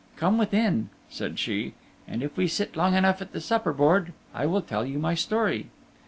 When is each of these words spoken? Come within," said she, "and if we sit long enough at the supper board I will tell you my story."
Come 0.15 0.39
within," 0.39 0.89
said 1.11 1.37
she, 1.37 1.75
"and 2.07 2.23
if 2.23 2.35
we 2.35 2.47
sit 2.47 2.75
long 2.75 2.95
enough 2.95 3.21
at 3.21 3.33
the 3.33 3.39
supper 3.39 3.71
board 3.71 4.13
I 4.33 4.47
will 4.47 4.63
tell 4.63 4.83
you 4.83 4.97
my 4.97 5.13
story." 5.13 5.67